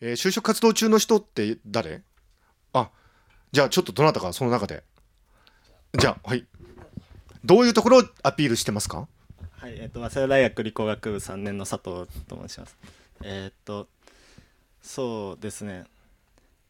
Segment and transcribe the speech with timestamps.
[0.00, 2.02] えー就職活動中の人って誰？
[2.72, 2.90] あ
[3.52, 4.82] じゃあちょっとどなたかその中で
[5.98, 6.46] じゃあはい
[7.44, 9.06] どういうところをアピールしてますか？
[9.58, 12.76] はい、えっ、と、早稲田大学理工学部3年の佐藤と申します。
[13.22, 13.88] えっ、と、
[14.82, 15.84] そうですね。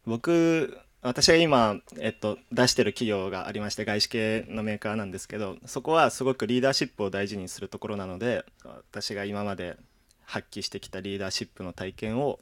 [0.06, 9.77] 僕、私が今、えっと、出してる企業がありまして、外資系のメーカーなんですけど、そこはすごくリーダーシップを大事にするところなので、私が今まで
[10.25, 12.38] 発揮してきたリーダーシップの体験を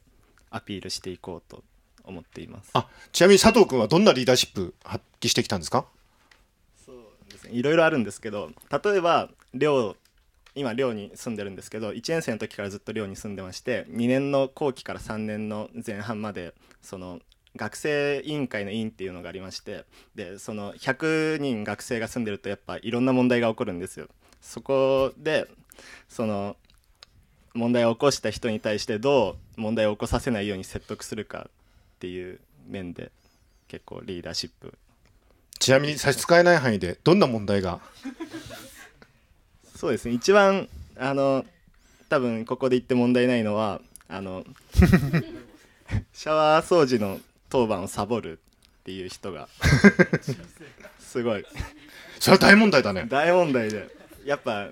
[0.52, 1.64] アピールしていこうと
[2.04, 2.70] 思っています。
[2.74, 5.86] あちなみに佐藤君はどんなリーダーシップ発揮してきたんですか？
[6.84, 6.96] そう
[7.30, 9.96] ですねいろいろあるんですけど例えば寮
[10.54, 17.21] 今寮に住んでるんですけど1年生の時からずっと寮に住んでまして2年の後期から3年の前半までその
[17.57, 19.84] 学生委員会の委員っていうのがありまして
[20.14, 24.08] でその100人学生が住んでるとやっぱいろんな問題が起こるんですよ。
[24.40, 25.46] そこで
[26.08, 26.57] その
[27.54, 31.50] 問題を起こした人に対してどう問題を起こさせないように説得するかっ
[31.98, 33.10] ていう面で
[33.68, 34.74] 結構リーダーシップ。
[35.58, 37.80] ちなみに差し支えない範囲でどんな問題が？
[39.77, 40.14] そうですね。
[40.14, 41.44] 一番あの
[42.08, 44.44] 多分ここで言って問題ないのはあの
[46.12, 49.48] シャワー掃除の当番をサボるっていう人が
[50.98, 51.44] すごい。
[52.18, 53.06] それは大問題だね。
[53.08, 53.88] 大問題で。
[54.24, 54.68] やっぱ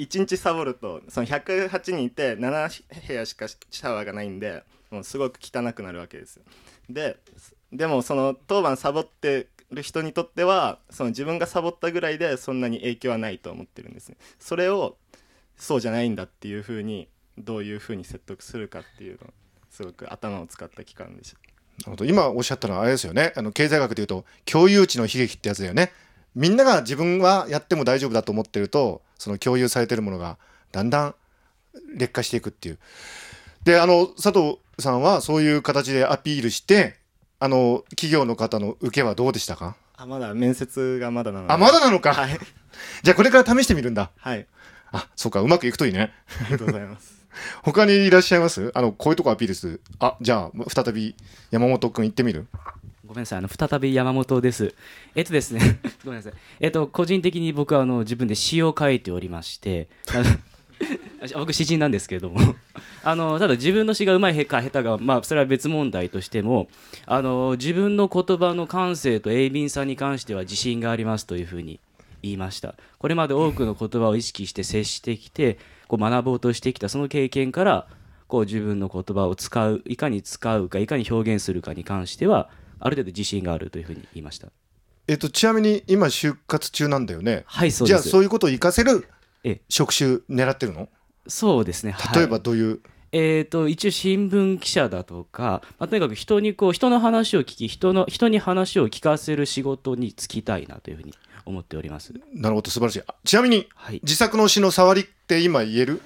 [0.00, 6.42] 1日サボるとその108人いて7部屋しかシャワーがないんでもうすごく汚くなるわけですよ。
[6.88, 7.16] で
[7.72, 14.16] でもその当番サボってる人にとってはその自分がサボったぐらいでそんなに影響はないと思ってるんですね。
[14.38, 14.96] それを
[15.56, 19.32] そうじゃないんだっていうふうにどういうふうに説得するかっていうの
[19.70, 21.38] すごく頭を使った期間でした。
[22.04, 23.32] 今おっしゃったのはあれですよね。
[23.36, 25.92] あの経済学でいうと共有値の悲劇ってやつだよね。
[26.34, 30.38] みんなが自分はやっても大丈夫だと思ってるとその共有されてるものが
[30.72, 31.14] だんだん
[31.94, 32.78] 劣化していくっていう。
[33.64, 36.96] であの佐藤さんはそういう形でアピールして
[37.38, 39.76] あの企業の方の受けはどうでしたか？
[39.96, 41.52] あまだ面接がまだなので。
[41.52, 42.38] あまだなのか、はい。
[43.04, 44.10] じゃあこれから試してみるんだ。
[44.16, 44.46] はい。
[44.92, 46.12] あそうかうまくいくといいね。
[46.40, 47.20] ありがとうございます。
[47.62, 48.72] 他にいらっしゃいます？
[48.74, 49.82] あのこういうとこアピールする。
[49.98, 51.14] あじゃあ再び
[51.50, 52.46] 山本君行ってみる
[53.10, 54.72] ごめんなさい、あの再び山本です。
[55.16, 56.32] えっとですね、 ごめんなさい。
[56.60, 59.88] えっと、個人的に僕はあの自分で詩を書いておりまして、
[61.34, 62.38] 僕、詩人なんですけれども、
[63.02, 66.68] あのただ自分の詩がうまいか下手が、まあ、それは別問題としても、
[67.04, 71.80] あの自分の言葉の感性と鋭敏さに関しては自信がありますというふうに
[72.22, 72.76] 言いました。
[72.98, 77.88] これまで多くの言葉を意識して接してきて、こう学ぼうとしてきたその経験から、
[78.28, 82.48] こう自分の言葉を使う、いかに使うか、いかに表現するかに関しては、
[82.80, 84.48] ある程度自信があるというふうに言いました。
[85.06, 87.44] えっとちなみに今就活中なんだよね。
[87.46, 88.00] はい、そうじゃあ。
[88.00, 89.08] そういうことを活かせる
[89.44, 89.60] ええ。
[89.68, 90.88] 職種狙ってるの？
[91.26, 91.92] そうですね。
[91.92, 92.16] はい。
[92.16, 92.80] 例えばどういう、
[93.12, 101.14] えー、と一応新聞記者だとか、まあ、とにかく人にこう人の話を聞き人の人に話を聞かせる仕事に就きたいなというふうに
[101.44, 102.12] 思っております。
[102.32, 103.02] なるほど素晴らしい。
[103.06, 106.02] あちなみにはい、自作の詩の触りって今言える？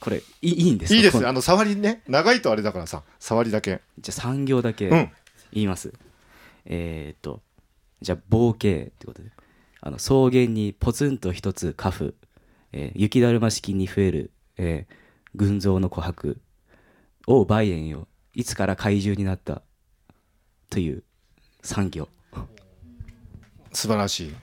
[0.00, 0.96] これいいいいんですか？
[0.96, 1.20] いいです。
[1.20, 3.80] こあの触りね長いとあれだからさ触りだけ。
[3.98, 4.88] じゃあ3行だけ。
[4.88, 5.10] うん
[5.52, 5.92] 言います。
[6.64, 7.42] えっ、と
[8.00, 9.30] じゃあ冒険ってことで。
[9.84, 12.14] あの草原にポツンと一つ花布、
[12.72, 14.94] えー雪だるま式に増える、えー
[15.34, 16.38] 群像の琥珀。
[17.26, 18.08] を梅園よ。
[18.34, 19.62] いつから怪獣になった。
[20.70, 21.04] という
[21.62, 22.08] 3行。
[23.72, 24.34] 素晴らしい。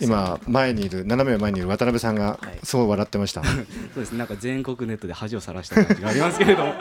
[0.00, 2.58] 今前にいる斜め前にいる渡辺さんがはい。
[2.64, 3.64] すごい笑ってました、 そう
[3.96, 4.12] です。
[4.12, 6.78] ねなんか全国ネットで恥をさらした感じがありますけれども、 はい、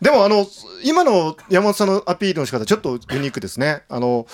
[0.00, 0.46] でもあの
[0.84, 3.82] 今の山本さんのアピールの仕方ちょっとユニークですね。
[3.88, 4.26] あの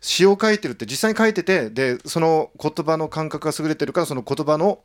[0.00, 4.80] 詩を書いてるって実際に書いててでその言葉の感覚が優れてるからその言葉の、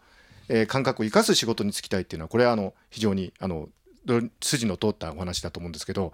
[0.49, 3.67] えー感覚を生かす仕事に就きたいっていうのはこれはあの非常にあの
[4.41, 6.13] 筋の通ったお話だと思うんですけど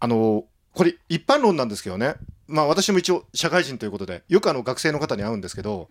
[0.00, 2.14] あのこれ一般論なんですけどね。
[2.48, 5.88] まあ私も一応社会人ということでよくあの学生の方に会うんですけど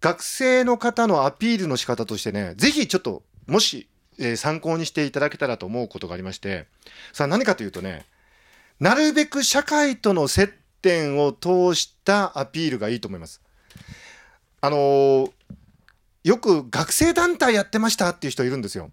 [0.00, 6.66] 学生の方のアピールの仕方としてねぜひちょっともし、えー参考にしていただけたらと思うことがありまして
[7.12, 8.06] さあ何かというとね
[8.80, 13.40] なるべく社会との接点を通したアピールがいいと思います。
[14.60, 15.32] あのー
[16.24, 18.90] よく学生団体やってましたっていう人いるんですよ。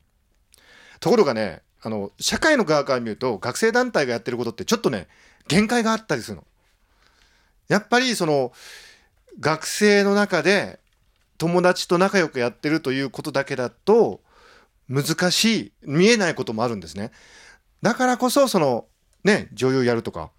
[1.00, 5.08] ところがねあの社会の側から見ると学生団体がやってることってちょっとね
[5.48, 6.44] 限界があったりするの。
[7.68, 8.54] やっぱりその
[9.40, 10.80] 学生の中で
[11.38, 14.22] 友達と仲良くやってるということだけだと
[14.88, 17.12] 難しい見えないこともあるんですね。
[17.82, 18.86] だからこそその
[19.24, 20.32] ね女優やるとか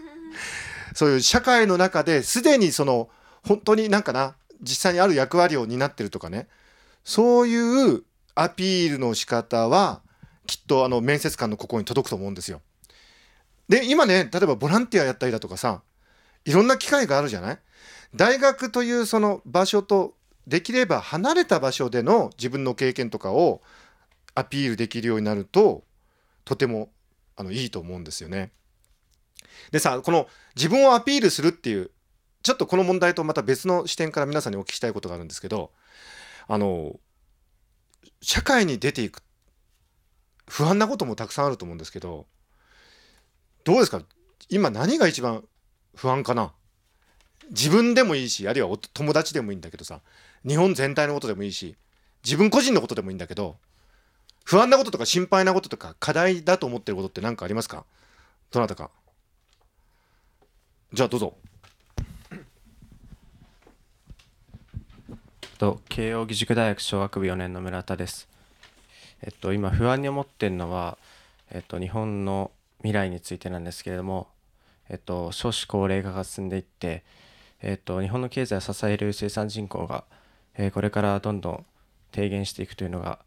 [0.94, 3.08] そういう社会の中ですでにその
[3.44, 6.48] 本当になんかな実際にある役割を担ってるとかね
[7.04, 8.02] そういう
[8.34, 10.02] アピールの仕方は
[10.46, 12.60] きっとあの面接官のここに届くと思うんですよ。
[13.68, 15.82] で今ね例えばボランティアやったりだとかさ
[16.44, 17.58] いろんな機会があるじゃない？
[18.14, 20.15] 大学というその場所と
[20.46, 23.62] できれば離れた場所での自分の経験とかを
[24.34, 25.84] アピールできるようになると
[26.44, 26.90] とても
[27.36, 28.52] あのいいと思うんですよね。
[29.72, 31.90] でさこの自分をアピールするっていう
[32.42, 35.72] ちょっとこの問題とまた別の視点から皆さんにお聞きしたいことがあるんですけど
[36.46, 37.00] あの
[38.20, 39.22] 社会に出ていく
[40.48, 42.26] 不安なこともたくさんあると思うんですけど
[43.64, 44.00] どうですか？
[44.48, 45.42] 今何が一番
[45.96, 46.52] 不安かな？
[47.50, 50.00] 自分でもいいしあるいはお友達でもいいんだけどさ
[50.46, 51.76] 日本全体のことでもいいし
[52.24, 53.56] 自分個人のことでもいいんだけど
[54.44, 57.84] 不安なこととか心配なこととか課題だと思ってることって何かありますか？
[58.52, 58.90] どなたか。
[60.92, 61.34] じゃあどうぞ。
[65.58, 68.28] と慶應義塾大学小学部4年の村田です。
[69.22, 70.96] えっと今不安に思ってるのは
[71.50, 72.52] えっと日本の
[72.82, 74.28] 未来についてなんですけれども、
[74.88, 77.02] えっと少子高齢化が進んでいって、
[77.62, 80.04] えっと日本の経済を支える生産人口が、
[80.56, 81.66] えーこれからどんどん
[82.12, 83.18] 低減していくというのが、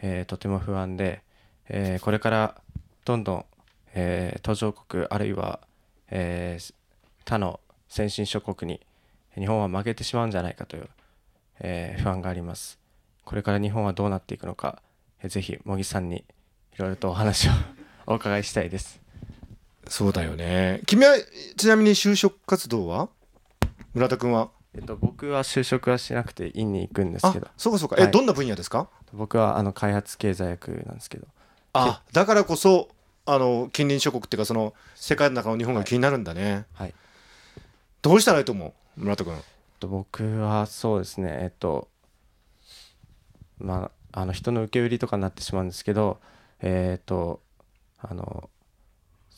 [0.00, 1.22] えーとても不安で、
[1.68, 2.60] えーこれから
[3.04, 3.44] どんどん、
[3.94, 5.60] えー途上国あるいは、
[6.10, 6.74] えー
[7.24, 8.80] 他の先進諸国に
[9.36, 10.88] 日本は負けてしまうんじゃないかという
[11.60, 12.78] えー不安があります。
[13.24, 14.80] これから日本はどうなっていくのか、
[15.22, 16.24] えーぜひ茂木さんにい
[16.78, 17.52] ろいろとお話を
[18.06, 19.00] お伺いしたいです。
[19.88, 21.14] そうだよね君は
[21.56, 23.08] ちなみに就職活動は？
[23.94, 24.50] 村田君は？
[24.76, 28.04] えっと僕は就職はしなくて院に行くんですあけど、そうかそうか、はい。
[28.04, 28.88] えどんな分野ですか？
[29.12, 31.26] 僕はあの開発経済学なんですけど、
[31.72, 32.88] あだからこそ
[33.24, 36.94] あの近隣諸国っていうかその世界の中の日本が気になるんだね、はい。
[38.02, 39.00] どうしたらいいと思う？
[39.00, 39.34] 村田君。
[39.34, 39.42] えっ
[39.80, 41.88] と僕はそうですね、えっと
[43.58, 46.18] まああの人の受け売りとかになってしまうんですけど、
[46.60, 47.40] えっと
[47.98, 48.48] あの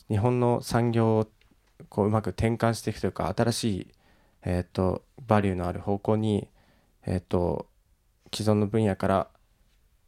[0.09, 1.27] 日本の産業を
[1.87, 3.87] こううまく転換していくというか新しい
[4.43, 6.47] えっとバリューのある方向に
[7.05, 7.67] えっと
[8.33, 9.27] 既存の分野から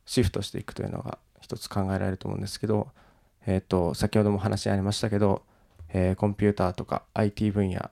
[0.05, 2.89] シフトしていくというのが一つ考えられると思うんですけど、
[3.45, 5.43] えっと先ほども話ありましたけど、
[5.89, 7.89] えーコンピューターとか IT 分野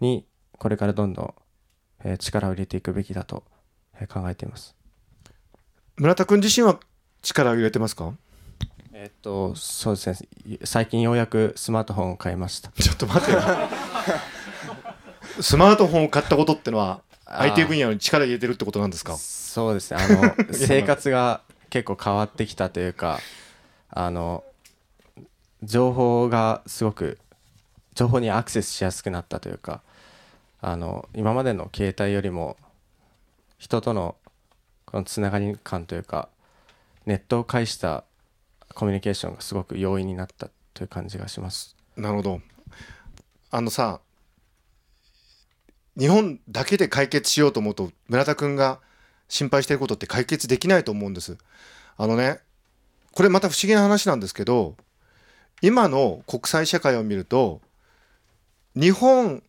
[0.00, 0.24] に
[0.58, 1.34] これからどんどん
[2.04, 3.44] えー力を入れていくべきだと
[4.00, 4.74] えー考えています。
[5.96, 6.78] 村田君自身は
[7.22, 8.12] 力を入れてますか？
[8.92, 12.70] えーっとそうですね最近ようやくスマートフォンを買いました。
[12.70, 13.40] ちょっと待ってよ
[15.40, 19.16] スマートフォンを買ったことってのは IT 分野に力入れてるってことなんですか？
[19.16, 20.00] そうですね。
[20.00, 21.40] あの 生活が
[21.70, 23.18] 結構変わってきたというか
[23.90, 24.44] あの
[25.62, 27.18] 情報がすごく
[27.94, 29.82] 情報にアクセスしやすくなったというか
[30.60, 32.56] あの今までの携帯よりも
[33.58, 34.16] 人との
[34.84, 36.28] このつながり感というか
[37.06, 38.04] ネットを介した
[38.74, 41.76] コミュニケーションがすごく容易になったという感じがします。
[41.96, 42.40] なるほど。
[43.50, 44.00] あのさ
[45.98, 48.80] 日本だけで解決しようと思うと村田君が
[49.28, 51.36] 心配してることって解決できないと思うんです。
[51.96, 52.40] あのね
[53.12, 54.76] これまた不思議な話なんですけど
[55.62, 57.60] 今の国際社会を見ると
[58.74, 59.42] 日本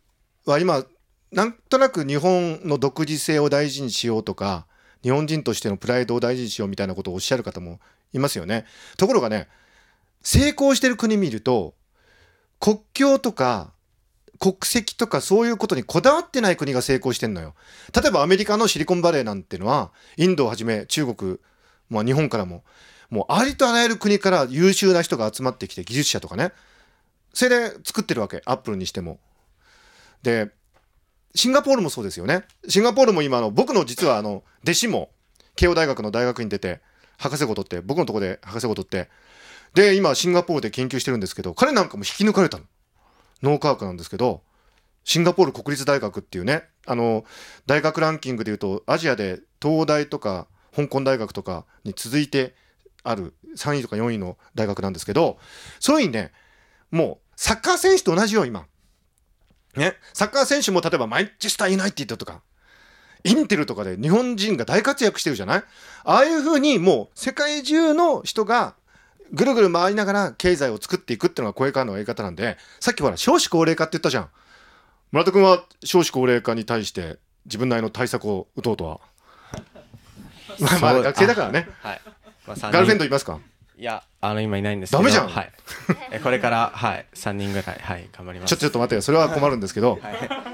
[0.46, 0.84] は今
[1.32, 4.68] なんとなく日本の独自性を大事にしようとか
[5.02, 7.80] 日本人としてのプライドを大事にしようみたいなことをおっしゃる方も
[8.14, 8.66] いますよね。
[8.98, 9.48] ところがね
[10.22, 11.74] 成功してる国見ると
[12.60, 13.72] 国境とか
[14.40, 17.56] 国籍とかそういうことにこだわってない国が成功してんのよ。
[17.94, 21.38] 例えばアメリカのシリコンバレーなんてのはインドをはじめ中国、
[21.90, 22.64] まあ、日本からも
[23.10, 26.52] もうありとあらゆる国から優秀な人が集まってきて技術者とかね
[27.34, 29.20] それで作ってるわけアップルにしても。
[30.24, 30.52] で
[31.36, 32.46] シンガポールもそうですよね。
[32.68, 35.10] シンガポールも今の僕の実はあの弟子も
[35.56, 36.82] 慶応大学の大学に出て
[37.18, 39.10] 博士号取って僕のとこで博士号取って
[39.74, 42.64] で今シンガポールで研究してるんですけど彼なんかも引き抜かれたの
[43.42, 44.42] 脳科学なんですけど
[45.04, 47.26] シンガポール国立大学っていうねあの
[47.66, 52.56] 大学ランキングでいうとアジアで東大とか香港大学とかに続いて
[53.04, 55.38] ある3位とか4位の大学なんですけど
[55.80, 56.32] そういうふうにね
[56.92, 58.66] もうサッカー選手と同じよ今。
[59.76, 62.42] ねサッカー選手も例えばマンチェスターユナイテッドとか
[63.26, 65.64] インテルとかで日本人が大活躍してるじゃない？
[66.04, 68.76] ああいうふうにもう世界中の人が
[69.34, 74.30] ぐるぐる回りながら経済を作っていくっていうのがこれからのやり方なんでさっきほら少子高齢化って言ったじゃん。
[75.12, 79.00] 村田君は少子高齢化に対して自分なりの対策を打とうとは？
[80.60, 81.68] まあまあ学生だからね。
[81.82, 82.02] はい。
[82.48, 83.40] まあ、ガールフレンドいますか？
[83.78, 85.00] いや、あの今いないんですけど。
[85.00, 85.28] ダメじゃん。
[85.28, 85.52] はい。
[86.12, 87.06] えこれからはい。
[87.14, 87.80] 三人ぐらい。
[87.80, 88.10] はい。
[88.12, 88.50] 頑張ります。
[88.50, 89.02] ちょっとちょっと待ってよ。
[89.02, 90.00] それは困るんですけど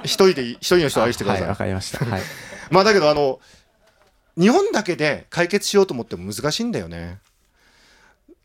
[0.03, 1.49] 一人でいい一人の人を愛してください、はい。
[1.49, 2.03] わかりました。
[2.03, 2.21] はい。
[2.71, 3.39] まあだけどあの
[4.37, 7.19] 日本だけで解決しようと思っても難しいんだよね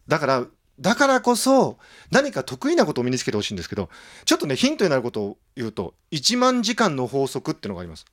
[0.08, 0.46] だから
[0.78, 1.78] だからこそ
[2.10, 3.88] 何か得意なことを身につけてほしいんですけど
[4.24, 8.04] ちょっとねヒントになることを言うと1万時間の法則っていうのがあります。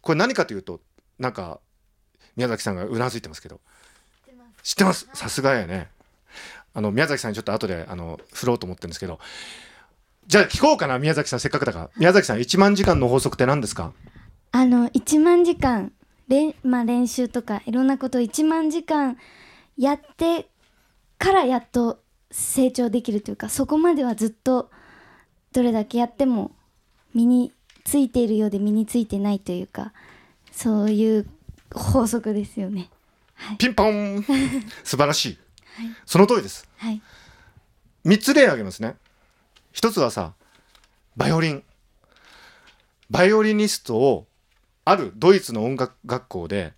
[0.00, 0.80] これ何かというと
[1.18, 1.60] なんか
[2.36, 3.60] 宮崎さんがうなずいてますけど。
[4.62, 5.08] 知ってます。
[5.12, 5.88] さすがやね。
[6.72, 9.18] あの宮崎さんにちょっと後であの振ろうと思ってるんですけど。
[10.26, 11.90] じゃあ聞こうかな宮崎さんせっかくだから。
[11.96, 13.92] 宮崎さん1万時間の法則って何ですか？
[14.52, 15.92] あの1万時間
[16.28, 19.18] れまあ、練習とかいろんなことを1万時間
[19.76, 20.48] やって
[21.18, 24.70] からやっと成長できるというかそこまではずっと
[25.52, 26.50] どれだけやっても
[27.14, 27.52] 身に
[27.84, 29.92] ついているようで身についてないというか
[30.50, 31.26] そういう
[31.72, 32.88] 法則ですよね。
[33.34, 34.24] はい、ピンポン。
[34.84, 35.38] 素晴らしい、
[36.06, 36.68] その通りです。
[36.76, 37.02] はい、
[38.06, 38.96] 3つ例挙げますね。
[39.74, 40.34] 1つはさ
[41.16, 41.64] バイオリン。
[43.10, 44.26] バイオリニストを
[44.84, 46.72] あるドイツの音楽学校で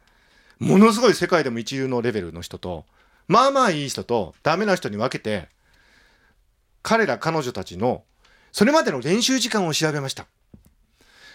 [0.59, 2.85] ものすごい世界でも一流のレベルの人と
[3.29, 5.49] まあまあいい人とダメな人に分けて
[6.83, 8.05] 彼ら彼女たちの
[8.53, 10.27] それまでの練習時間を調べました。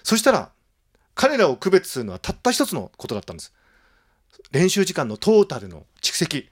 [0.04, 0.52] そしたら
[1.14, 3.54] 彼らを区別するのはたった一つのことだったんです。
[4.52, 6.50] 練習時間のトータルの蓄積。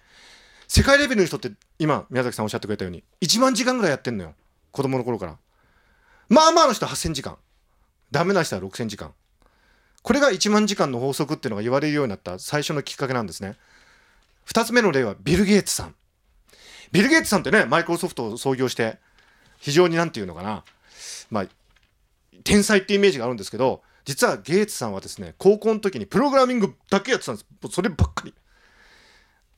[0.68, 4.36] 世界レベルの人って今宮崎さんおっしゃってくれたように1万時間ぐらいやってんのよ。
[4.72, 5.38] 子供の頃から。
[6.28, 7.38] まあまあの人は8000時間。
[8.12, 9.14] ダメな人は6000時間。
[10.04, 13.56] これが1万時間の法則っていうのが言われるようになった最初のきっかけなんですね。
[14.52, 15.96] 2つ目の例はビル・ゲイツさん。
[16.92, 18.98] ビル・ゲイツさんってねマイクロソフトを創業して
[19.60, 20.64] 非常になんていうのかな。
[21.30, 21.48] まあ
[22.44, 27.46] 天才ってイメージがあるんですけど実はゲイツさんはですね高校の時にプログラミングだけやってたんです。
[27.70, 28.34] そればっかり。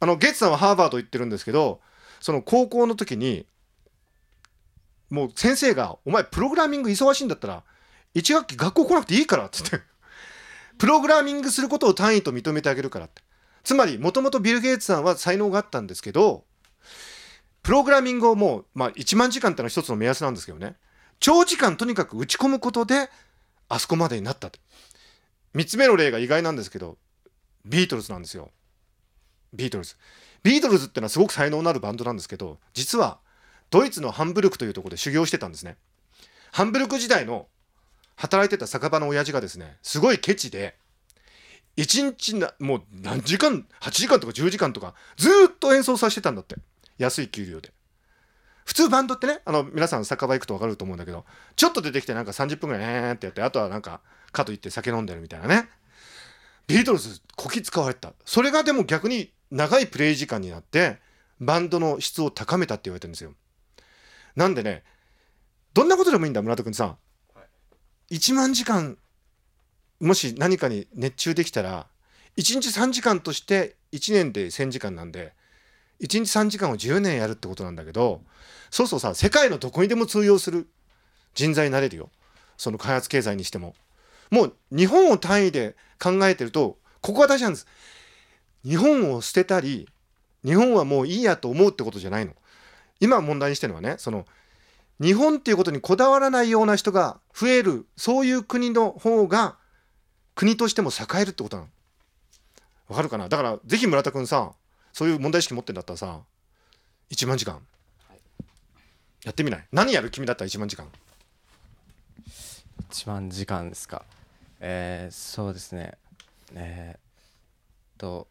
[0.01, 1.79] あのゲイツさんはハーバード行ってるんですけど
[2.19, 3.45] その高校の時に
[5.09, 7.63] もう先生が「お前プログラミング忙しいんだったら
[8.15, 9.79] 1学期学校来なくていいから」って言って
[10.77, 13.21] プログラミングすることを単位と認めてあげるからって。
[13.63, 16.43] つまりもともとビル・ゲイツさんは才能があったんですけど
[17.63, 20.75] プログラミングをもう、まあ、1万時間ってのは一つの目安なんですけどね。
[21.19, 23.09] 長時間とにかく打ち込むことで
[23.69, 24.59] あそこまでになったと。
[25.55, 26.97] 3つ目の例が意外なんですけど
[27.65, 28.49] ビートルズなんですよ。
[29.53, 29.95] ビートルズ。
[30.43, 33.19] ビートルズってのはすごく才能のあるバンドなんですけど実は
[33.69, 35.77] ドイツのハンブルクというところで修行してたんですね。
[36.51, 37.47] ハンブルク時代の
[38.15, 40.75] 働いてた酒場の親父がですねすごいケチで
[41.77, 46.55] 1日なもう何時間8時間とか10時間とかずーっと演奏させてたんだって。
[46.97, 47.71] 安い給料で。
[48.65, 51.25] 普通バンドってねあの皆さん酒場行くと分かると思うんだけど
[51.55, 54.01] ちょっと出てきてなんか30分ぐらいえーってやってあとはなんか
[54.31, 55.67] かといって酒飲んでるみたいなね。
[56.67, 58.13] ビートルズこき使われてた。
[58.25, 60.99] それがでも逆に長いプレイ時間になって
[61.39, 63.33] バンドの質を高めたって言われてるんですよ。
[64.35, 64.83] なんでね
[65.73, 66.95] どんなことでもいいんだ村田君さ
[68.11, 68.97] 1万時間
[70.01, 71.87] もし何かに熱中できたら
[72.37, 75.33] 1日3時間として1年で1000時間なんで
[76.01, 78.21] 1日3時間を10年やるってことなんだけど
[78.71, 80.67] そうそうさ世界のどこにでも通用する
[81.35, 82.09] 人材になれるよ。
[82.57, 83.75] その開発経済にしても。
[84.29, 87.67] もう日本を単位で考えてるとここが大事なんです。
[88.63, 89.89] 日本を捨てたり
[90.45, 92.33] 日本はもういいやと思うってことじゃないの。
[92.99, 94.25] 今問題にしてるのはねその
[95.01, 99.57] 日本っていうことにこだわらないような人が増えるそういう国の方が
[100.41, 101.69] 国としても栄えるってことなの。
[102.89, 103.29] わかるかな？
[103.29, 104.53] だからぜひ村田君さ
[104.91, 106.19] そういう問題意識持ってんだったらさ
[107.11, 107.59] 1万時間。
[109.23, 109.67] やってみない？
[109.71, 110.87] 何やる君だったら1万時間。
[112.89, 114.03] 1万時間ですか。
[114.59, 115.93] えー、そうですね。
[116.55, 118.27] えー、と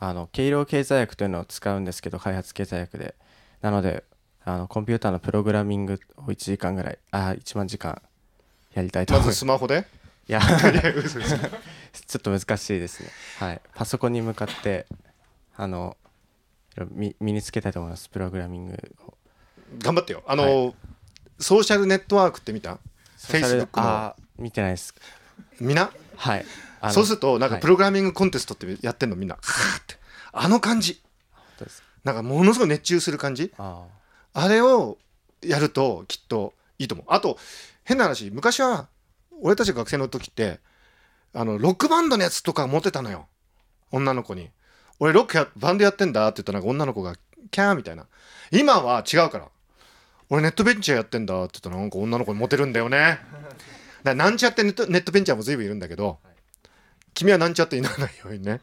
[0.00, 3.14] あの軽量経済学というのを使うんですけど開発経済学で。
[3.60, 4.04] なので
[4.46, 8.00] あのコンピューターのプログラミングを1時間ぐらいあ1万時間
[8.72, 9.38] やりたいとまず思います。
[9.40, 9.84] スマホで？
[10.28, 10.40] いや
[12.06, 13.10] ちょっと難しいですね。
[13.38, 13.60] はい。
[13.74, 14.86] パソコンに向かって
[15.56, 15.96] あの
[16.90, 18.08] み身につけたいと思います。
[18.08, 19.14] プログラミングを。
[19.78, 20.22] 頑張ってよ。
[20.26, 20.74] あの、
[21.38, 22.78] ソーシャルネットワークって見た？
[23.16, 23.88] ソーシャル Facebook の。
[23.88, 24.94] あー見てないです。
[25.60, 25.90] みんな？
[26.16, 26.46] はい。
[26.92, 27.62] そうするとなんかはい。
[27.62, 29.16] プログラミングコンテストってやってんの？
[29.16, 29.38] みんな、
[30.32, 31.02] あの感じ。
[31.32, 31.88] 本当ですか？
[32.04, 33.52] なんかものすごい熱中する感じ。
[33.58, 33.86] あ
[34.34, 34.98] あれを
[35.42, 37.06] やるときっといいと思う。
[37.08, 37.38] あと
[37.84, 38.88] 変な話昔は
[39.42, 40.60] 俺たちが学生の時って
[41.34, 43.26] あのロックバンドのやつとか持ってたのよ。
[43.90, 44.50] 女の子に。
[45.00, 47.16] 俺ロックやバンドやってんだって言ったらなんか女の子が
[47.50, 48.06] キャーみたいな。
[48.50, 49.48] 今は違うから。
[50.30, 53.18] 俺ネットベンチャーやってんだって言ったらなんか女の子にモテるんだよね。
[54.04, 56.18] だなんちゃってネットネットベンチャーも随分いるんだけど、
[57.14, 58.60] 君はなんちゃっていならないようにね、はい。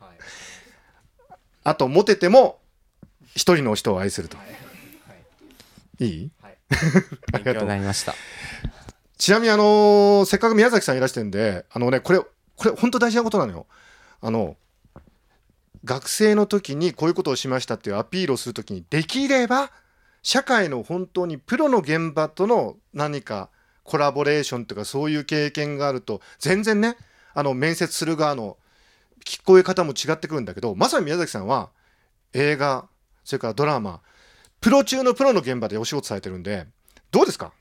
[1.63, 2.59] あとモテても
[3.35, 4.37] 一人の人を愛すると、
[5.99, 6.31] いい？
[6.41, 6.57] はい。
[7.33, 7.53] ありがとう。
[7.53, 8.15] 勉強になりました
[9.19, 12.29] ちなみにあのせっかく宮崎さんいらしてるんであのねこれこ
[12.65, 13.67] れ本当大事なことなのよ。
[14.21, 14.57] あの
[15.85, 19.71] 学生の時にこういうことをしましたっていうアピールをする時にできれば
[20.23, 23.49] 社会の本当にプロの現場との何か
[23.83, 26.97] コラボレーションとかそういう経験があると全然ね
[27.33, 28.57] あの面接する側の
[29.25, 31.69] 聞こえ方も違ってくるんだけどまさに宮崎さんは
[32.33, 32.87] 映画
[33.23, 34.01] それからドラマ
[34.59, 36.67] プロ中のプロの現場でお仕事されてるんで
[37.11, 37.53] どうですか？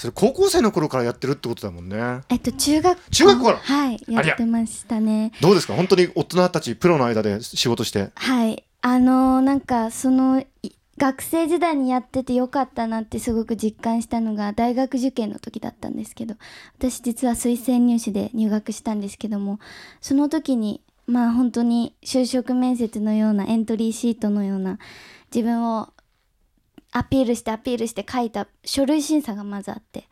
[0.00, 1.96] それ高校生の頃からやってるってことだもんね。
[2.30, 3.10] えっと中学校。
[3.10, 3.58] 中学校から？
[3.58, 5.32] はいやってましたね。
[5.42, 5.74] どうですか？
[5.74, 8.10] 本当に大人たちプロの間で仕事して。
[8.14, 8.64] はい。
[8.80, 16.34] あのーなんかそのい学生時代にやっててよかったなってすごく実感したのが大学受験の時だったんですけど
[16.78, 19.60] 私実は推薦入試で入学したんですけども
[20.02, 24.78] その時にまあ本当に就職面接のようなエントリーシートのような
[25.34, 25.88] 自分を
[26.92, 30.08] アピールしてアピールして書いた書類審査がまずあって。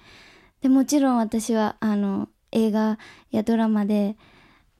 [0.62, 2.98] でもちろん私はあの映画
[3.30, 4.16] やドラマで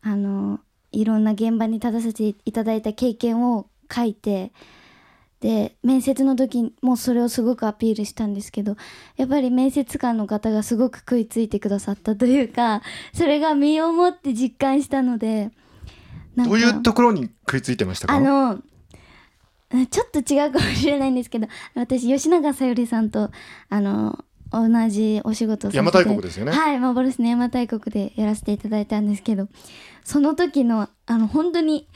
[0.02, 4.52] あのいろんな現場に立たせていただいた経験を書いて
[5.40, 8.76] で面接の時もそれをすごくアピールしたんですけど
[9.16, 15.52] やっぱり面接官の方がすごく食いついてくださった というかそれが身をもって実感したので
[16.36, 18.14] どういうところに食いついてましたか？
[18.14, 18.60] あの
[19.90, 23.30] ちょっと違うかもしれないんですけど私吉永小百合さんと
[23.68, 26.52] あの同じお仕事をさせて邪馬台国ですよね。
[26.52, 29.48] はい幻の邪馬台国でやらせていただいたんですけど
[30.04, 31.86] その時のあの本当に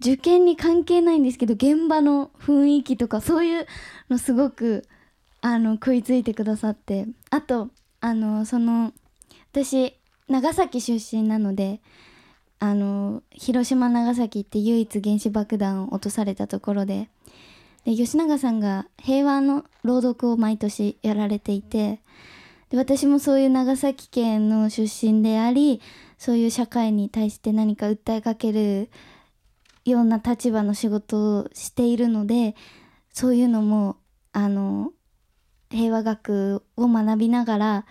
[0.00, 3.66] 受験に関係ないんですけど現場の雰囲気とかそういう
[4.10, 4.84] のすごく
[5.40, 7.70] あの食いついてくださってあと
[8.00, 8.92] あのその
[9.52, 9.96] 私
[10.28, 11.80] 長崎出身なので
[12.62, 17.08] あの広島長崎って唯一原子爆弾を落とされたところで
[17.84, 21.98] で吉永さんが平和の朗読を毎年やられていて
[22.70, 25.80] で私もそういう長崎県の出身であり
[26.18, 28.90] そういう社会に対して何か訴えかける
[29.84, 32.54] ような立場の仕事をしているので
[33.12, 33.96] そういうのも
[34.32, 34.92] あの
[35.68, 37.86] 平和学を学びながら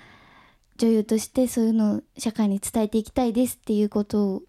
[0.81, 4.41] 女優としてそういうのを社会に伝えていきたいですっていうことを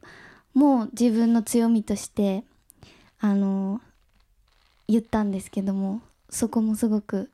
[0.55, 2.45] もう自分の強みとして
[3.21, 3.83] あの
[4.89, 7.31] 言ったんですけどもそこもすごく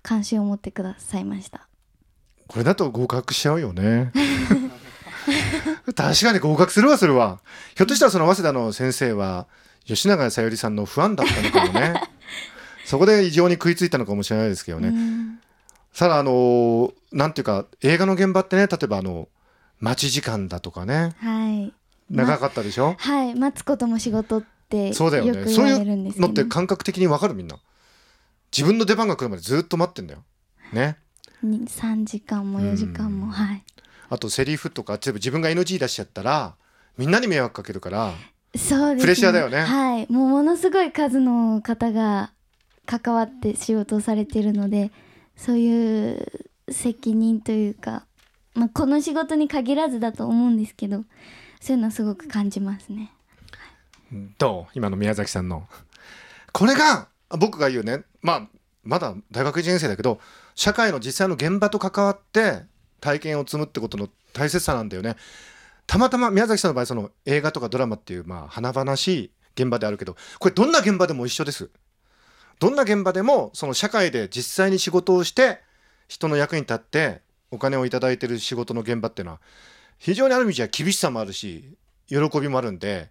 [0.00, 1.68] 関心を持ってくださいました。
[2.48, 4.10] これだと合格しちゃうよね。
[5.94, 7.40] 確かに合格するわそれは。
[7.76, 9.48] ひょっとしたらその早稲田の先生は
[9.84, 12.00] 吉永小百合さんのファンだったのかもね。
[12.86, 14.92] そこで異常に食いついたのかもしれないですけどね、
[15.92, 19.28] うんさらあのなんていうか映画の現場ってね例えばあの
[19.80, 21.14] 待ち時間だとかね。
[21.18, 21.72] はい。
[22.10, 23.34] 長かったでしょ、はい。
[23.34, 25.44] 待つことも仕事ってよそうだよね。
[25.44, 27.58] く言われるんですけどのって感覚的にわかるみんな？
[28.56, 30.22] 自分の出番が来るまでずっと待ってんだよ。
[30.72, 30.96] ね。
[31.42, 33.64] に3時間も4時間もはい。
[34.08, 36.54] あとセリフとか例えば自分が NG 出しちゃったら
[36.98, 38.12] みんなに迷惑かけるから
[38.56, 39.60] そうです、ね、プレッシャーだよね。
[39.62, 40.12] はい。
[40.12, 42.32] もうものすごい数の方が
[42.86, 44.90] 関わって仕事をされてるので
[45.40, 46.26] そういう
[46.68, 48.04] 責任というか、
[48.54, 51.04] まあ、この仕事に限らずだと思うんですけど
[51.62, 53.10] そういうのはすごく感じますね。
[54.36, 54.72] どう？
[54.74, 55.66] 今の宮崎さんの。
[56.52, 58.04] これが僕が言うね。
[58.20, 58.48] まあ
[58.84, 60.20] まだ大学1年生だけど
[60.54, 62.64] 社会の実際の現場と関わって
[63.00, 65.16] 体験を積むってことの大切さなんだよね。
[65.86, 71.70] たまたま宮崎さんの場合その映画とかドラマっていうまあ華々しい現場であるけどこれどんな現場でも一緒です
[72.60, 75.60] どんな現場でもその社会で実際に仕事をして
[76.08, 79.40] 人の役に立ってお金をいいてる仕事の現場っていうのは
[79.98, 83.08] 非常にある意味じゃ厳しさもあるし喜びもあるんで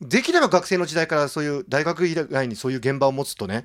[0.00, 3.64] できれば学生の時代からそういう大学以外にそういう現場を持つとね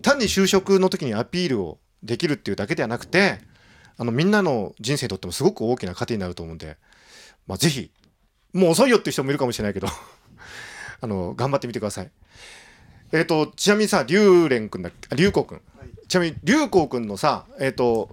[0.00, 3.38] 単に就職の時にアピールをできるっていうだけではなくて
[3.98, 6.78] あのみんなの人生にとってもすごく大きな糧になると思うんで、
[7.46, 7.90] まあ、ぜひ
[8.52, 9.88] もう遅いよっていう人もいるかもしれないけど
[11.00, 12.10] あの頑張ってみてください。
[13.12, 15.08] えっ、とちなみにさ龍蓮くんだっけ？
[15.10, 15.60] あ龍光くん、
[16.08, 18.08] ちなみに龍光くんのさえっ、と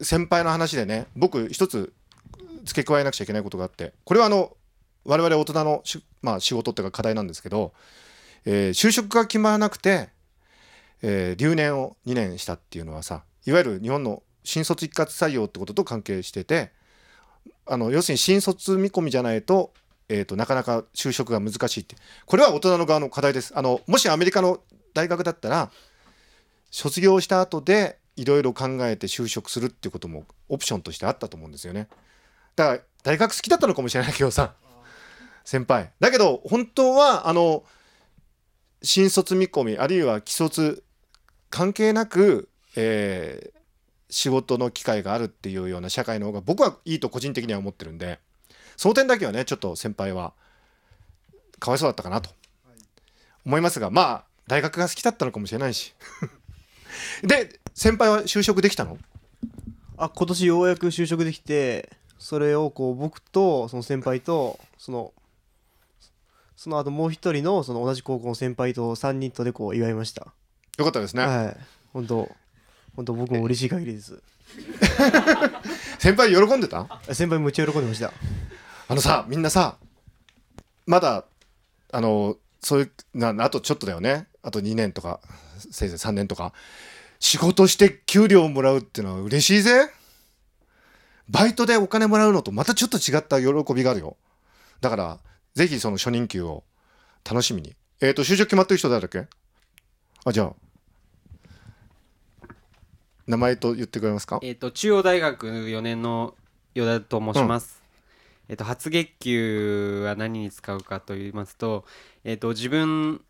[0.00, 1.92] 先輩の話でね僕一つ
[2.64, 4.56] 付け加えなくちゃいけないことがあってこれはあの
[5.04, 7.72] 我々大人のし、まあ、仕事っていうか課題なんですけど、
[8.46, 10.08] えー就職が決まらなくて、
[11.02, 16.70] えー留年を2年したっていうのはさいわゆる日本の新卒一括採用ってことと関係してて
[17.66, 19.72] あの要するに新卒見込みじゃないと,、
[20.08, 21.96] えーとなかなか就職が難しいって。
[22.26, 23.52] これは大人の側の課題です。
[23.56, 24.60] あのもしアメリカの
[24.92, 25.70] 大学だったら
[26.70, 31.88] 卒業した後でいろいろ考えて就職するっていうこともオプションとしてあったと思うんですよね。
[32.56, 34.54] だから大学好きだったのかもしれないけどさ
[35.44, 35.90] 先輩。
[36.00, 37.64] だけど本当はあの
[38.82, 40.84] 新卒見込みあるいは既卒
[41.50, 43.54] 関係なく、えー
[44.10, 48.20] 仕事の機会があるっていうような社会の方が僕はいいと個人的には思ってるんで
[48.76, 50.32] その点だけはねちょっと先輩は
[51.58, 52.30] かわいそうだったかなと
[53.46, 55.94] 思いますがまあ大学が好きだったのかもしれないし。
[57.22, 58.98] で先輩は就職できたの？
[59.96, 65.12] あ今年ようやく就職できてそれをこう僕とその先輩とその
[66.56, 70.28] その後もう一人のその同じ高校の先輩と3人とでこう祝いました。
[70.78, 71.56] よかったですね、はい。
[71.92, 72.30] 本当
[72.96, 74.22] 本当僕も嬉しい限りです。
[75.98, 77.00] 先輩喜んでた？
[77.12, 78.12] 先輩むっちゃ喜んでました
[78.88, 79.76] あのさみんなさ
[80.86, 81.24] まだ
[81.92, 84.26] あのそういうなあとちょっとだよね。
[84.42, 85.20] あと2年とか
[85.70, 86.52] せいぜい3年とか。
[87.20, 89.88] 仕事して給料をもらうっていうのは嬉しいぜ。
[91.30, 94.18] バイトでお金もらうのとまたちょっと違った喜びがあるよ。
[94.82, 95.18] だから
[95.54, 96.64] ぜひその初任給を
[97.24, 97.74] 楽しみに。
[98.02, 99.26] えっ、ー、と就職決まってる人誰だっけ？
[100.26, 100.52] あじゃあ。
[103.26, 104.40] 名前と言ってくれますか？
[104.42, 106.34] えっ、と中央大学4年の
[106.74, 107.82] 与田と申します、
[108.48, 111.84] えっ、と初月給は何に使うかと言いますと
[112.24, 113.22] えっ、と自分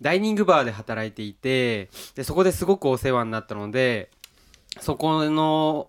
[0.00, 4.10] ダイニングバーで働いていてでそこですごくお世話になったので
[4.80, 5.88] そこの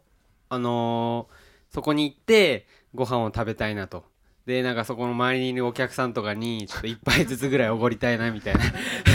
[0.50, 4.06] あのーそこに行ってご飯を食べたいなと。
[4.46, 8.62] でなんかそこの周りにいるお客さんとかにちょっと一杯ずつぐらいおごりたいなみたいな。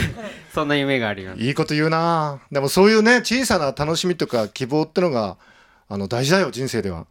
[0.52, 1.40] そんな夢があります。
[1.40, 2.42] いいこと言うな。
[2.52, 5.38] でもそういうね小さな楽しみとか希望ってのが
[5.88, 7.06] あの大事だよ人生では。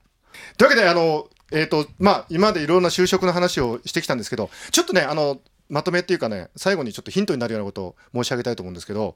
[0.57, 5.39] というわけであのえっ、とまあ今までいろんな就職の話をしてきたんですけどちょっとねあの
[5.69, 9.15] まとめっていうかね最後にちょっとヒントになるようなことを申し上げたいと思うんですけど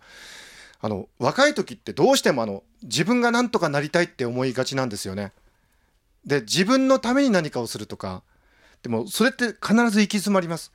[0.81, 5.31] あの若い時ってどうしてもあの自分が何とかなりたいって思いがちなんですよね。
[6.25, 8.23] で自分のために何かをするとか
[8.81, 10.71] でもそれって必ず行き詰まります。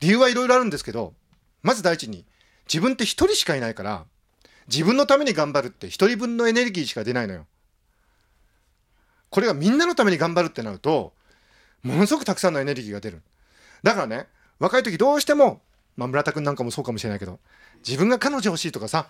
[0.00, 1.14] 理由はいろいろあるんですけど
[1.62, 2.24] まず第一に
[2.66, 4.04] 自分って一人しかいないから
[4.68, 7.46] 自分のために頑張るって一人分のエネルギーしか出ないのよ。
[9.34, 11.12] これがみんなのために頑張るってなると
[11.82, 13.20] ものすごくたくさんのエネルギーが出る。
[13.82, 14.28] だからね
[14.60, 15.60] 若い時どうしても、
[15.96, 17.40] まあ、村田君なんかもそうかもしれないけど
[17.84, 19.08] 自分が彼女欲しいとかさ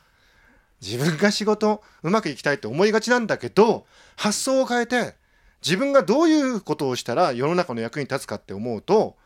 [0.81, 3.85] 自分が仕事うまくいきたいって思いがちなんだけど
[4.17, 5.15] 発想を変えて
[5.63, 9.17] 自分がどういうことをしたら世の中の役に立つかって思うと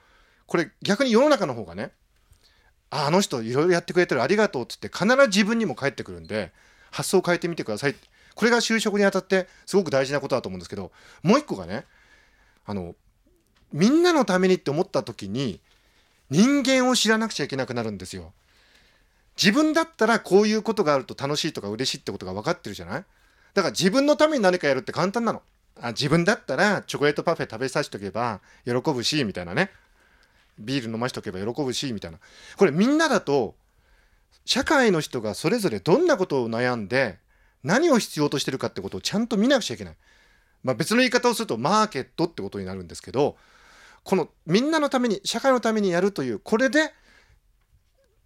[0.48, 1.92] これ逆に世の中の方がね
[2.90, 6.50] ああの人いろいろやってくれてるありがとうって言って必ず自分にも返ってくるんで
[6.90, 8.00] 発想を変えてみてくださいって
[8.38, 10.92] これが就職にあたってすごく大事なことだと思うんですけど
[11.24, 11.84] もう一個がね
[12.66, 12.94] あの
[13.72, 15.58] みんなのためにって思った時に
[16.30, 18.32] 人間を知らなくちゃいけなくなるんですよ。
[19.36, 23.04] 自分だったらこういうことがあると楽しいとか嬉しいってことが分かってるじゃない？
[23.54, 25.42] だから自分のために何かやるって簡単なの。
[25.80, 29.70] あ自分だったらチョコレートパフェ食べさせておけば喜ぶしみたいなね
[30.60, 32.18] ビール飲ましとけば喜ぶしみたいな
[32.56, 33.56] これみんなだと
[34.44, 37.18] 社会の人がそれぞれどんなことを悩んで
[37.64, 39.96] 何を必要としてるかってことをちゃんと見なくちゃいけない、
[40.62, 43.36] まあ、別の言い方をするとマーケットってことになるんですけど
[44.04, 46.92] このみんなのために社会のためにやるというこれで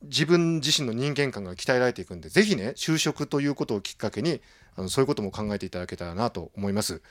[0.02, 4.40] 自分自身の人間観が鍛えられていくんでぜひね就職ということをきっかけに
[4.76, 7.02] あのそういうことも考えていただけたらなと思います。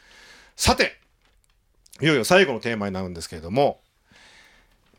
[0.56, 1.00] さて
[2.02, 3.82] いよいよ最後のテーマになるんですけれども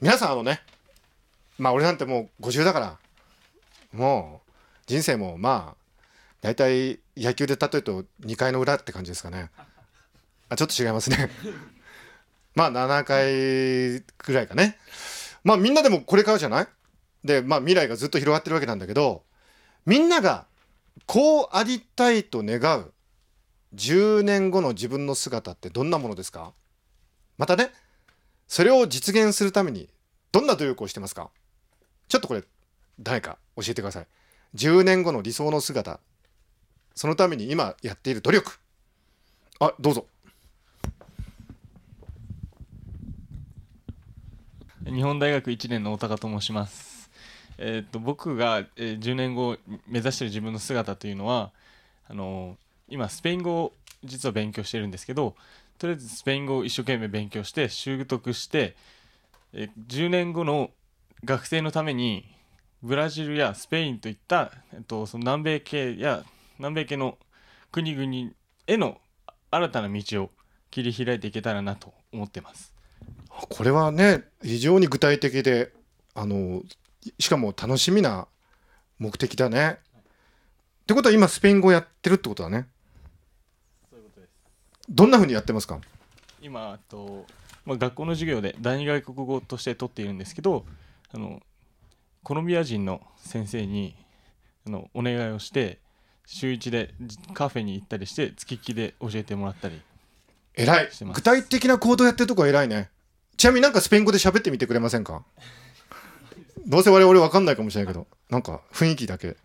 [0.01, 0.63] 皆さんあのね
[1.59, 2.99] まあ俺なんてもう50だから
[3.93, 4.51] もう
[4.87, 5.82] 人生もまあ
[6.43, 9.51] 大体野球で例えると2回の裏って感じですかね。
[10.51, 11.31] あちょっと違いますね。
[12.55, 14.77] まあ7回くらいかね。
[15.45, 16.69] まあみんなでもこれからじゃない？
[17.25, 19.23] でまあ未来がずっと広がってるわけなんだけど
[19.87, 20.47] みんなが
[21.07, 22.93] こうありたいと願う
[23.77, 26.53] 10年後の自分の姿ってどんなものですか？
[27.39, 27.71] またね
[28.49, 29.89] それを実現するために
[30.33, 31.31] どんな努力をしてますか？
[32.09, 32.43] ちょっとこれ
[32.99, 34.07] 誰か教えてください。
[34.57, 36.01] 10年後の理想の姿
[36.95, 38.59] そのために今やっている努力。
[39.61, 40.07] あどうぞ。
[44.85, 47.09] 日本大学1年の大高と申します、
[47.57, 51.53] えーっと僕が、えー10年後目指している自分の姿というのは
[52.09, 53.73] あのー今スペイン語を
[54.05, 55.35] 実は勉強してるんですけど
[55.79, 58.75] とりあえずスペイン語を一生懸命勉強して習得して、
[59.53, 60.71] えー10年後の
[61.25, 62.25] 学生のために
[62.83, 66.25] ブラジルやスペインといった、えっと、その南米系や
[66.63, 67.19] 南米系の
[67.73, 68.31] 国々
[68.69, 69.01] への
[69.51, 70.31] 新たな道を
[70.71, 72.73] 切り開いていけたらなと思ってます。
[73.29, 75.73] これはね非常に具体的で
[76.15, 76.63] あの
[77.19, 78.29] しかも楽しみな
[79.01, 79.79] 目的だね。
[80.83, 82.69] ってことは今スペイン語やってるってことだね。
[84.89, 85.81] どんな風にやってますか？
[86.41, 87.27] 今あと、
[87.65, 90.65] まあ、学校の授業で第二外国語として取っているんですけど
[91.13, 91.43] あの
[92.23, 93.97] コロンビア人の先生に
[94.65, 95.81] あのお願いをして
[96.35, 99.83] 週一でじカフェに行ったりして付きっきりで教えてもらったり
[100.55, 100.91] 偉い。
[100.91, 101.17] してます。
[101.17, 102.89] 具体的な行動やってるとこは偉いね。
[103.37, 105.25] ちなみになんかスペイン語で喋ってみてくれませんか？
[106.67, 108.07] どうせ我々わかんないかもしれないけど。
[108.31, 109.37] なんか雰囲気だけ。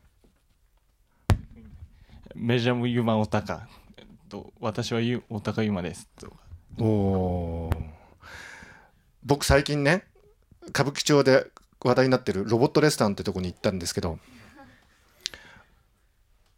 [2.35, 3.67] メジャムユマオタカ
[4.29, 6.31] と私はユオタカユマですと
[6.79, 7.77] おおー。
[9.25, 10.05] 僕最近ね
[10.69, 11.47] 歌舞伎町で
[11.83, 14.19] 話題になってるロボットレストランってとこに行ったんですけど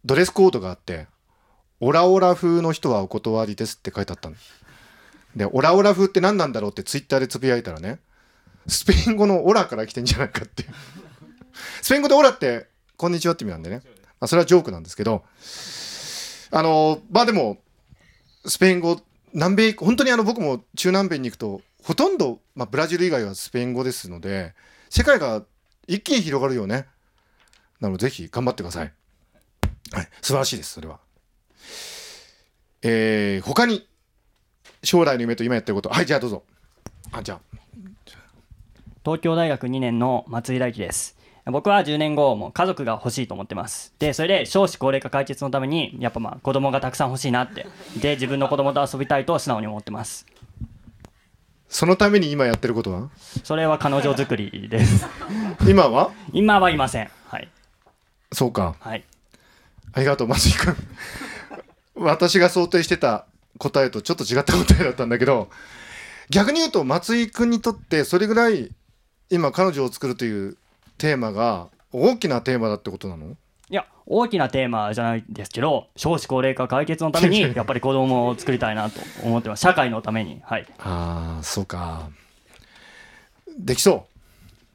[0.05, 1.07] ドレスコードがあって
[1.79, 4.35] オラオラ風の人はお断りですって書いてあったの。
[5.35, 7.99] でオラオラ風って何なんだろうってツイッターでつぶやいたらね
[8.67, 10.65] スペイン語のオラから来てんじゃないかって
[11.81, 13.81] スペイン語でオラってこんにちはって意味なんでね、
[14.19, 15.23] まあ、それはジョークなんですけど
[16.51, 17.61] あのまあでも
[18.45, 18.99] スペイン語
[19.33, 24.55] 南米本当にあの僕も中南米に行くとほとんど、まあ、ブラジル以外はスペイン語ですので
[24.89, 25.43] 世界が
[25.87, 26.87] 一気に広がるよね。
[27.79, 28.93] なのでぜひ頑張ってください、
[29.91, 30.99] はい、素晴らしいですそれは。
[32.81, 33.87] えー、他に
[34.83, 35.89] 将来の夢と今やってること。
[35.89, 36.43] はいじゃあどうぞ。
[37.11, 37.39] あじゃあ。
[39.03, 41.17] 東京大学2年の松井大輝です。
[41.45, 43.93] 僕は10年後も家族が欲しいと思ってます。
[43.97, 47.65] でそれで少子高齢化解決のためにやっぱまあ子供がたくさん欲しいなって。
[47.99, 50.25] で自分の子供と遊びたいと素直に思ってます。
[51.67, 53.09] そのために今やってることは？
[53.43, 55.05] それは彼女作りです。
[55.67, 56.11] 今は？
[56.31, 57.09] 今はいません。
[57.27, 57.49] はい。
[58.31, 58.75] そうか。
[58.79, 59.03] はい
[59.93, 60.75] ありがとう松井君
[61.95, 63.25] 私が想定してた
[63.57, 65.49] 答えとちょっと違った答えだったんだけど
[66.29, 68.69] 逆に言うと松井君にとってそれぐらい
[69.29, 70.57] 今彼女を作るという
[70.97, 73.35] テーマが大きなテーマだってことなの？
[73.71, 79.61] いや大きなテーマじゃないですけど少子高齢化解決のために やっぱり子供を作りたいなと思ってます。
[79.61, 80.67] 社会のためにはい。
[80.79, 82.09] ああそうか。
[83.57, 84.05] できそ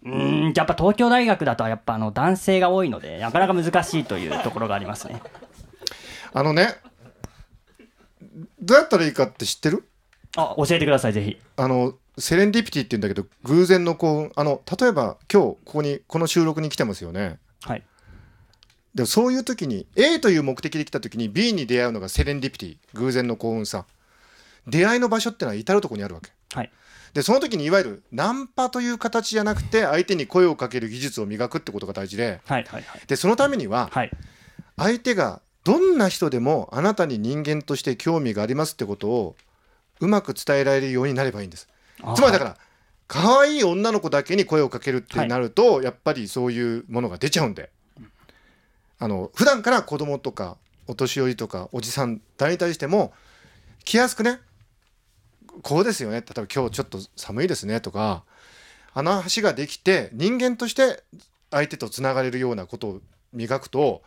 [0.05, 5.23] うーんやっぱ東京大学だとやっぱあの男性が多いのでなかなか難しいというところがありますね。
[6.33, 6.77] あのね
[8.61, 9.89] どうやったらいいかって知ってる？
[10.37, 11.39] あ教えてくださいぜひ。
[11.57, 17.39] あのセレンディピティって言うんだけど偶然の幸運あの例えば今日ここにこの収録に来てますよね。
[17.63, 17.83] はい。
[18.95, 23.87] でもそういう時に A という目的で来た時に B に出会うのがセレンディピティ偶然の幸運さ。
[24.67, 26.31] 出会いの場所ってのは至る所にあるわけ。
[26.55, 26.71] はい
[27.15, 32.41] でその時にいわゆるナンパという形じゃなくて相手に声をかける技術を磨くってことが大事で。
[32.45, 33.01] はいはいはい。
[33.07, 34.11] でそのためにははい。
[34.77, 39.37] 相手がどんな人でもあなたに人間として興味がありますってことを
[40.01, 41.69] うまく伝えられるようになればいいんです。
[42.03, 42.57] あつまりだから
[43.07, 47.71] 可愛い女の子だけに声をかけるってなると、やっぱりそういうものが出ちゃうんで。
[48.99, 53.13] あの普段から子供とかお年寄りとかおじさん誰に対しても
[53.85, 54.41] 気安くね
[55.63, 56.17] こうですよね。
[56.17, 58.25] 例えば今日ちょっと寒いですねとか
[58.93, 61.03] 話ができて人間として
[61.51, 63.01] 相手とつながれるようなことを
[63.33, 64.03] 磨くと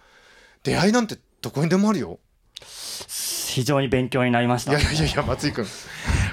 [0.64, 2.20] 出会いなんてどこにでもあるよ。
[2.60, 4.72] 非常に勉強になりました。
[4.72, 5.66] いやいやいやいや松井君。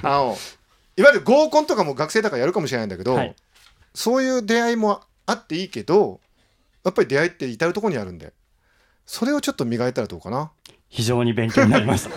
[0.03, 0.37] あの
[0.97, 3.35] いわゆる合コンとかも学生だからやるかもしれないんだけど、はい。
[3.93, 6.19] そういう出会いもあっていいけど
[6.83, 8.33] やっぱり出会いって至る所にあるんで
[9.05, 10.51] それをちょっと磨いたらどうかな。
[10.89, 12.15] 非常に勉強になりました。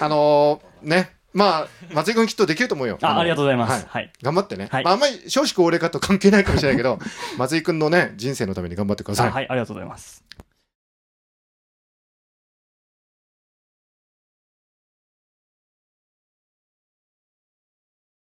[0.04, 2.98] あのーねまあ松井君きっとできると思うよ。
[3.00, 3.72] のあありがとうございます。
[3.72, 4.02] はい。
[4.04, 4.12] はい。
[4.22, 4.84] 頑張ってね、はい。
[4.84, 6.98] まあ、あんまり少子高齢化と関係ないかもしれないけど
[7.36, 9.28] 松井君のね人生のために頑張ってください。
[9.28, 10.24] あはいありがとうございます